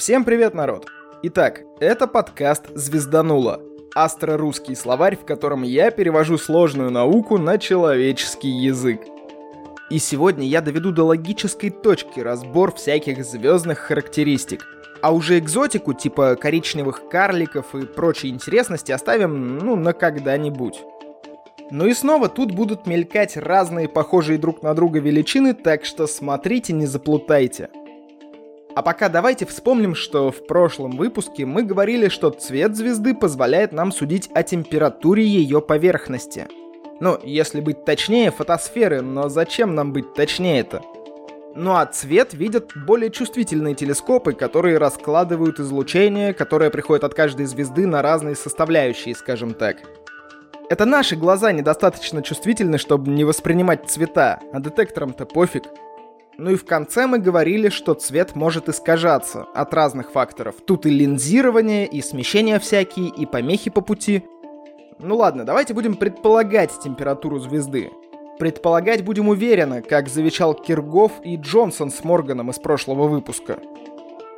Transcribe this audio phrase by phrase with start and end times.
[0.00, 0.86] Всем привет, народ!
[1.24, 3.60] Итак, это подкаст «Звездануло»
[3.94, 9.02] астро-русский словарь, в котором я перевожу сложную науку на человеческий язык.
[9.90, 14.66] И сегодня я доведу до логической точки разбор всяких звездных характеристик.
[15.02, 20.80] А уже экзотику, типа коричневых карликов и прочей интересности оставим, ну, на когда-нибудь.
[21.70, 26.72] Ну и снова тут будут мелькать разные похожие друг на друга величины, так что смотрите,
[26.72, 27.68] не заплутайте.
[28.74, 33.90] А пока давайте вспомним, что в прошлом выпуске мы говорили, что цвет звезды позволяет нам
[33.90, 36.46] судить о температуре ее поверхности.
[37.00, 40.82] Ну, если быть точнее, фотосферы, но зачем нам быть точнее-то?
[41.56, 47.86] Ну а цвет видят более чувствительные телескопы, которые раскладывают излучение, которое приходит от каждой звезды
[47.86, 49.78] на разные составляющие, скажем так.
[50.68, 55.64] Это наши глаза недостаточно чувствительны, чтобы не воспринимать цвета, а детекторам-то пофиг.
[56.42, 60.54] Ну и в конце мы говорили, что цвет может искажаться от разных факторов.
[60.64, 64.22] Тут и линзирование, и смещения всякие, и помехи по пути.
[64.98, 67.90] Ну ладно, давайте будем предполагать температуру звезды.
[68.38, 73.58] Предполагать будем уверенно, как завещал Киргов и Джонсон с Морганом из прошлого выпуска.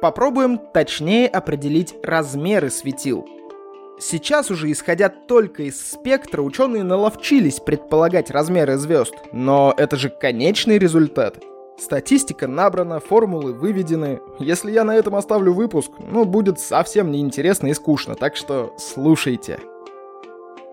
[0.00, 3.28] Попробуем точнее определить размеры светил.
[4.00, 10.78] Сейчас уже, исходя только из спектра, ученые наловчились предполагать размеры звезд, но это же конечный
[10.78, 11.38] результат—
[11.78, 14.20] Статистика набрана, формулы выведены.
[14.38, 19.58] Если я на этом оставлю выпуск, ну, будет совсем неинтересно и скучно, так что слушайте.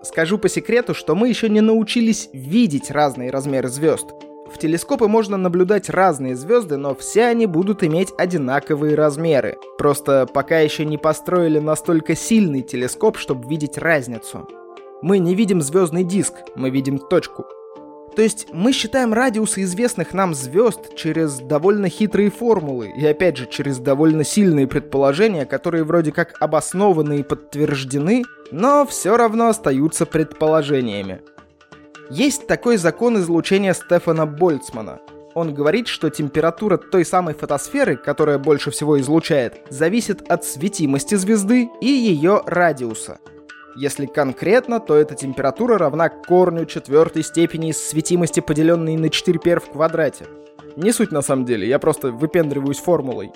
[0.02, 4.06] Скажу по секрету, что мы еще не научились видеть разные размеры звезд.
[4.52, 9.58] В телескопы можно наблюдать разные звезды, но все они будут иметь одинаковые размеры.
[9.78, 14.48] Просто пока еще не построили настолько сильный телескоп, чтобы видеть разницу.
[15.02, 17.44] Мы не видим звездный диск, мы видим точку.
[18.16, 23.46] То есть мы считаем радиусы известных нам звезд через довольно хитрые формулы и опять же
[23.46, 31.22] через довольно сильные предположения, которые вроде как обоснованы и подтверждены, но все равно остаются предположениями.
[32.10, 34.98] Есть такой закон излучения Стефана Больцмана.
[35.34, 41.68] Он говорит, что температура той самой фотосферы, которая больше всего излучает, зависит от светимости звезды
[41.80, 43.18] и ее радиуса–
[43.76, 49.70] если конкретно, то эта температура равна корню четвертой степени светимости, поделенной на 4 пер в
[49.70, 50.26] квадрате.
[50.76, 53.32] Не суть на самом деле, я просто выпендриваюсь формулой.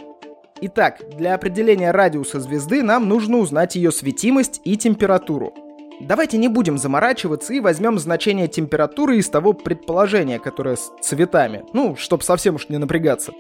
[0.61, 5.53] Итак, для определения радиуса звезды нам нужно узнать ее светимость и температуру.
[6.01, 11.65] Давайте не будем заморачиваться и возьмем значение температуры из того предположения, которое с цветами.
[11.73, 13.33] Ну, чтоб совсем уж не напрягаться.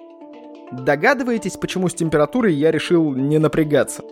[0.73, 4.03] Догадываетесь, почему с температурой я решил не напрягаться?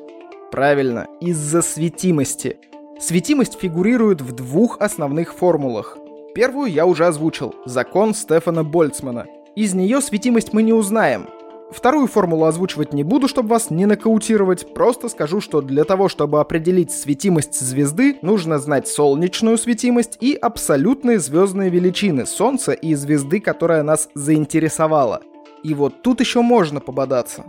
[0.52, 2.58] Правильно, из-за светимости.
[3.00, 5.96] Светимость фигурирует в двух основных формулах.
[6.34, 9.26] Первую я уже озвучил– закон Стефана Больцмана.
[9.56, 11.26] Из нее светимость мы не узнаем.
[11.70, 16.38] Вторую формулу озвучивать не буду, чтобы вас не нокаутировать, просто скажу, что для того, чтобы
[16.38, 23.82] определить светимость звезды, нужно знать солнечную светимость и абсолютные звездные величины Солнца и звезды, которая
[23.82, 25.22] нас заинтересовала.
[25.62, 27.46] И вот тут еще можно пободаться.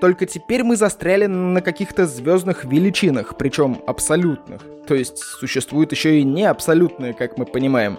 [0.00, 4.60] Только теперь мы застряли на каких-то звездных величинах, причем абсолютных.
[4.86, 7.98] То есть существуют еще и не абсолютные, как мы понимаем.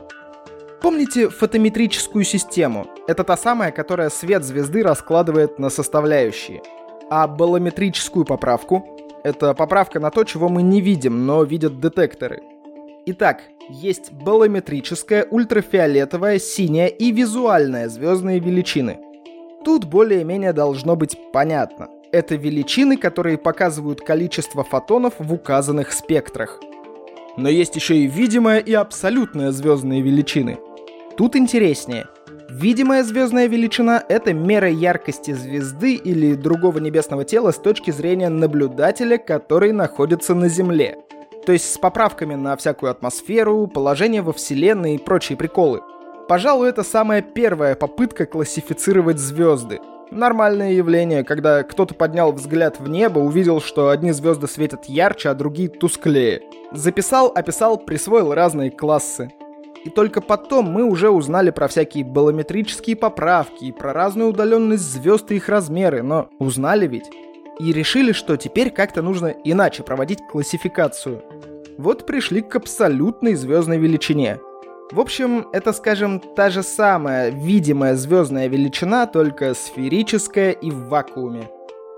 [0.81, 2.85] Помните фотометрическую систему?
[3.07, 6.61] Это та самая, которая свет звезды раскладывает на составляющие.
[7.09, 8.85] А балометрическую поправку?
[9.23, 12.43] Это поправка на то, чего мы не видим, но видят детекторы.
[13.07, 18.99] Итак, есть балометрическая, ультрафиолетовая, синяя и визуальная звездные величины–
[19.67, 21.89] Тут более-менее должно быть понятно.
[22.13, 26.61] Это величины, которые показывают количество фотонов в указанных спектрах.
[27.35, 30.57] Но есть еще и видимая и абсолютная звездные величины.
[31.17, 32.07] Тут интереснее.
[32.49, 39.17] Видимая звездная величина— это мера яркости звезды или другого небесного тела с точки зрения наблюдателя,
[39.17, 40.99] который находится на Земле.
[41.45, 45.81] То есть с поправками на всякую атмосферу, положение во Вселенной и прочие приколы—
[46.27, 49.79] Пожалуй, это самая первая попытка классифицировать звезды.
[50.11, 55.33] Нормальное явление, когда кто-то поднял взгляд в небо, увидел, что одни звезды светят ярче, а
[55.33, 56.41] другие тусклее.
[56.73, 59.31] Записал, описал, присвоил разные классы.
[59.85, 65.31] И только потом мы уже узнали про всякие балометрические поправки и про разную удаленность звезд
[65.31, 67.09] и их размеры, но узнали ведь?
[67.59, 71.23] И решили, что теперь как-то нужно иначе проводить классификацию.
[71.77, 74.39] Вот пришли к абсолютной звездной величине.
[74.89, 81.49] В общем, это, скажем, та же самая видимая звездная величина, только сферическая и в вакууме.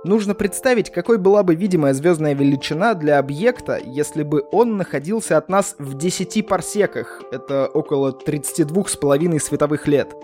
[0.06, 5.50] Нужно представить, какой была бы видимая звездная величина для объекта, если бы он находился от
[5.50, 10.16] нас в 10 парсеках, это около 32,5 световых лет.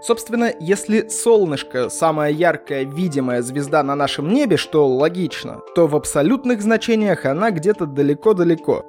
[0.00, 6.62] Собственно, если солнышко— самая яркая видимая звезда на нашем небе, что логично, то в абсолютных
[6.62, 8.86] значениях она где-то далеко-далеко.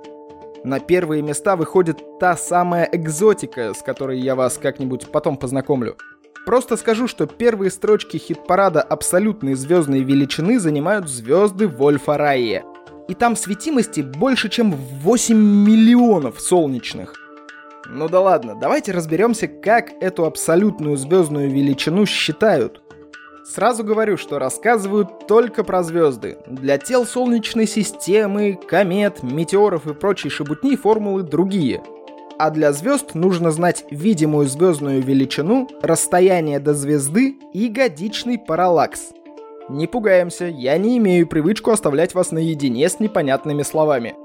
[0.65, 5.95] На первые места выходит та самая экзотика, с которой я вас как-нибудь потом познакомлю.
[6.47, 12.65] Просто скажу, что первые строчки хит-парада абсолютной звездной величины занимают звезды Вольфа Райе.
[13.07, 17.13] И там светимости больше, чем в 8 миллионов солнечных.
[17.88, 22.81] Ну да ладно, давайте разберемся, как эту абсолютную звездную величину считают.
[23.45, 26.38] Сразу говорю, что рассказывают только про звезды.
[26.47, 31.83] Для тел Солнечной системы, комет, метеоров и прочей шебутни формулы другие.
[32.39, 39.12] А для звезд нужно знать видимую звездную величину, расстояние до звезды и годичный параллакс.
[39.69, 44.15] Не пугаемся, я не имею привычку оставлять вас наедине с непонятными словами.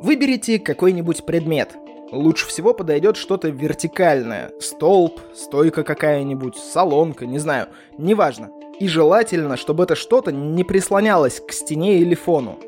[0.00, 1.76] Выберите какой-нибудь предмет,
[2.10, 4.50] Лучше всего подойдет что-то вертикальное.
[4.60, 7.68] Столб, стойка какая-нибудь, салонка, не знаю.
[7.98, 8.50] Неважно.
[8.80, 12.58] И желательно, чтобы это что-то не прислонялось к стене или фону.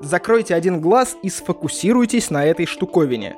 [0.00, 3.36] Закройте один глаз и сфокусируйтесь на этой штуковине.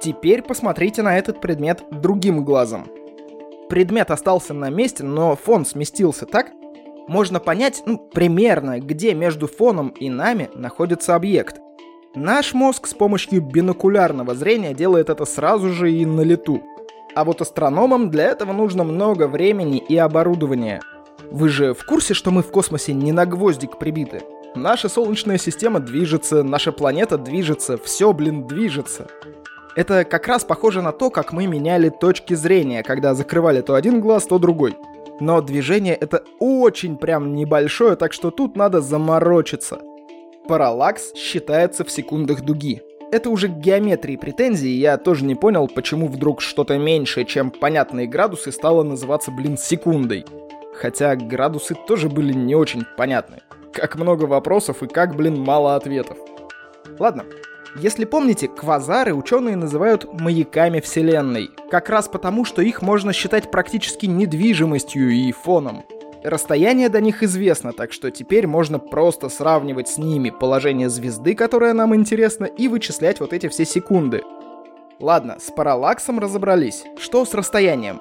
[0.00, 2.86] Теперь посмотрите на этот предмет другим глазом.
[3.68, 6.52] Предмет остался на месте, но фон сместился, так?
[7.08, 11.60] Можно понять, ну, примерно, где между фоном и нами находится объект.
[12.14, 16.62] Наш мозг с помощью бинокулярного зрения делает это сразу же и на лету.
[17.12, 20.80] А вот астрономам для этого нужно много времени и оборудования.
[21.32, 24.22] Вы же в курсе, что мы в космосе не на гвоздик прибиты?
[24.54, 29.08] Наша Солнечная система движется, наша планета движется, все, блин, движется.
[29.74, 34.00] Это как раз похоже на то, как мы меняли точки зрения, когда закрывали то один
[34.00, 34.76] глаз, то другой.
[35.18, 39.80] Но движение это очень прям небольшое, так что тут надо заморочиться–
[40.46, 42.82] Параллакс считается в секундах дуги.
[43.10, 48.06] Это уже к геометрии претензии, я тоже не понял, почему вдруг что-то меньшее, чем понятные
[48.06, 50.26] градусы, стало называться, блин, секундой.
[50.74, 53.40] Хотя градусы тоже были не очень понятны.
[53.72, 56.18] Как много вопросов и как, блин, мало ответов.
[56.98, 57.24] Ладно,
[57.76, 61.50] если помните, квазары ученые называют маяками Вселенной.
[61.70, 65.84] Как раз потому, что их можно считать практически недвижимостью и фоном.
[66.24, 71.74] Расстояние до них известно, так что теперь можно просто сравнивать с ними положение звезды, которая
[71.74, 74.22] нам интересна, и вычислять вот эти все секунды.
[74.98, 76.84] Ладно, с параллаксом разобрались.
[76.98, 78.00] Что с расстоянием?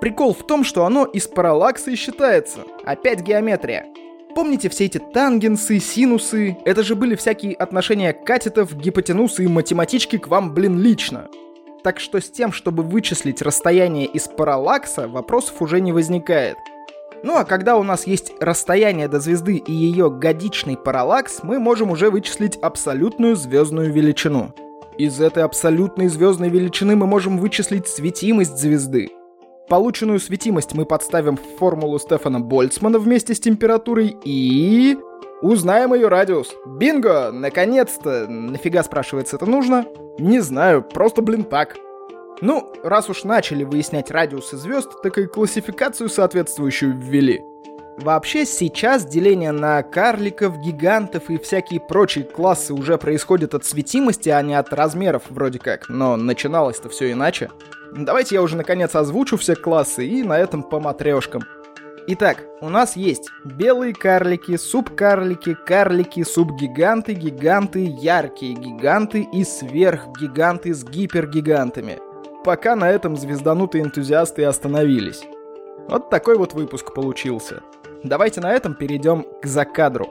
[0.00, 2.62] Прикол в том, что оно из параллакса и считается.
[2.84, 3.86] Опять геометрия.
[4.34, 6.56] Помните все эти тангенсы, синусы?
[6.64, 11.28] Это же были всякие отношения катетов, гипотенусы и математички к вам, блин, лично.
[11.84, 16.56] Так что с тем, чтобы вычислить расстояние из параллакса, вопросов уже не возникает.
[17.22, 21.90] Ну а когда у нас есть расстояние до звезды и ее годичный параллакс, мы можем
[21.90, 24.54] уже вычислить абсолютную звездную величину.
[24.96, 29.10] Из этой абсолютной звездной величины мы можем вычислить светимость звезды.
[29.68, 34.98] Полученную светимость мы подставим в формулу Стефана Больцмана вместе с температурой и...
[35.42, 36.54] Узнаем ее радиус.
[36.66, 37.30] Бинго!
[37.32, 38.26] Наконец-то!
[38.28, 39.86] Нафига, спрашивается, это нужно?
[40.18, 41.76] Не знаю, просто, блин, так.
[42.42, 47.44] Ну, раз уж начали выяснять радиусы звезд, так и классификацию соответствующую ввели.
[47.98, 54.40] Вообще сейчас деление на карликов, гигантов и всякие прочие классы уже происходит от светимости, а
[54.40, 57.50] не от размеров вроде как, но начиналось-то все иначе.
[57.92, 61.42] Давайте я уже наконец озвучу все классы и на этом по матрешкам.
[62.06, 70.82] Итак, у нас есть белые карлики, субкарлики, карлики, субгиганты, гиганты, яркие гиганты и сверхгиганты с
[70.84, 71.98] гипергигантами–
[72.44, 75.22] Пока на этом звезданутые энтузиасты остановились.
[75.88, 77.62] Вот такой вот выпуск получился.
[78.02, 80.08] Давайте на этом перейдем к закадру.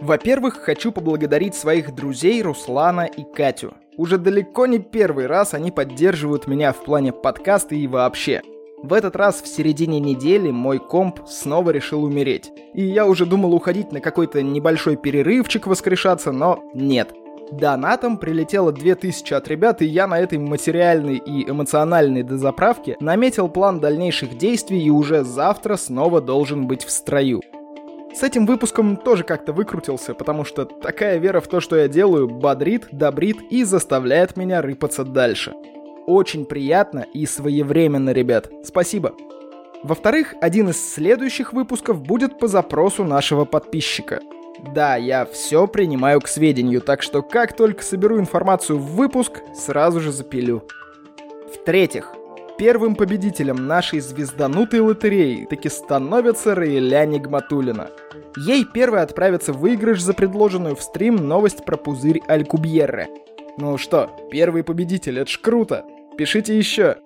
[0.00, 3.74] Во-первых, хочу поблагодарить своих друзей Руслана и Катю.
[3.96, 8.42] Уже далеко не первый раз они поддерживают меня в плане подкаста и вообще.
[8.82, 12.52] В этот раз в середине недели мой комп снова решил умереть.
[12.74, 17.12] И я уже думал уходить на какой-то небольшой перерывчик воскрешаться, но нет.
[17.52, 23.78] Донатом прилетело 2000 от ребят, и я на этой материальной и эмоциональной дозаправке наметил план
[23.78, 27.42] дальнейших действий и уже завтра снова должен быть в строю.
[28.14, 32.26] С этим выпуском тоже как-то выкрутился, потому что такая вера в то, что я делаю,
[32.26, 35.52] бодрит, добрит и заставляет меня рыпаться дальше.
[36.06, 38.50] Очень приятно и своевременно, ребят.
[38.64, 39.12] Спасибо.
[39.82, 44.20] Во-вторых, один из следующих выпусков будет по запросу нашего подписчика–
[44.60, 50.00] да, я все принимаю к сведению, так что как только соберу информацию в выпуск, сразу
[50.00, 50.62] же запилю.
[51.52, 52.14] В-третьих,
[52.58, 57.90] первым победителем нашей звезданутой лотереи таки становится Раиля Нигматулина.
[58.36, 63.08] Ей первой отправится выигрыш за предложенную в стрим новость про пузырь Алькубьерре.
[63.58, 65.84] Ну что, первый победитель, это ж круто.
[66.16, 66.96] Пишите еще.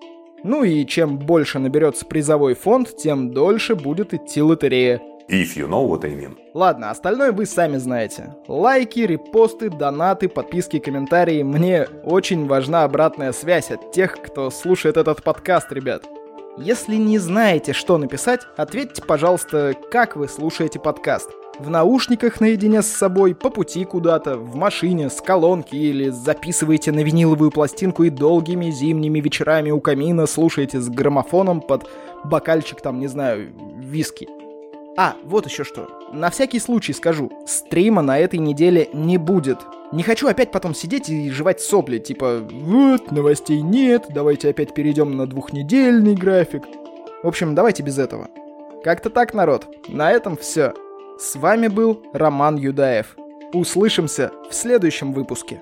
[0.45, 5.01] Ну и чем больше наберется призовой фонд, тем дольше будет идти лотерея.
[5.29, 6.37] If you know what I mean.
[6.55, 8.37] Ладно, остальное вы сами знаете.
[8.47, 11.43] Лайки, репосты, донаты, подписки, комментарии.
[11.43, 16.05] Мне очень важна обратная связь от тех, кто слушает этот подкаст, ребят.
[16.59, 21.29] Если не знаете, что написать, ответьте, пожалуйста, как вы слушаете подкаст.
[21.59, 27.03] В наушниках наедине с собой, по пути куда-то, в машине, с колонки или записываете на
[27.03, 31.89] виниловую пластинку и долгими зимними вечерами у камина слушаете с граммофоном под
[32.25, 34.29] бокальчик там, не знаю, виски.
[34.97, 35.89] А, вот еще что.
[36.13, 39.59] На всякий случай скажу, стрима на этой неделе не будет.
[39.93, 45.17] Не хочу опять потом сидеть и жевать сопли, типа «Вот, новостей нет, давайте опять перейдем
[45.17, 46.65] на двухнедельный график».
[47.23, 48.29] В общем, давайте без этого.
[48.83, 49.67] Как-то так, народ.
[49.89, 50.75] На этом все.
[51.19, 53.17] С вами был Роман Юдаев.
[53.53, 55.61] Услышимся в следующем выпуске.